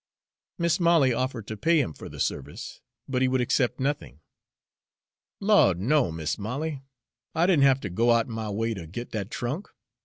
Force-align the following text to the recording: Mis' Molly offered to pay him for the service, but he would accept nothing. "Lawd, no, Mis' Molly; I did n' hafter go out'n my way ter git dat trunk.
Mis' 0.57 0.79
Molly 0.79 1.13
offered 1.13 1.45
to 1.45 1.55
pay 1.55 1.79
him 1.79 1.93
for 1.93 2.09
the 2.09 2.19
service, 2.19 2.81
but 3.07 3.21
he 3.21 3.27
would 3.27 3.39
accept 3.39 3.79
nothing. 3.79 4.19
"Lawd, 5.39 5.77
no, 5.77 6.11
Mis' 6.11 6.39
Molly; 6.39 6.81
I 7.35 7.45
did 7.45 7.59
n' 7.59 7.61
hafter 7.61 7.89
go 7.89 8.09
out'n 8.09 8.31
my 8.33 8.49
way 8.49 8.73
ter 8.73 8.87
git 8.87 9.11
dat 9.11 9.29
trunk. 9.29 9.67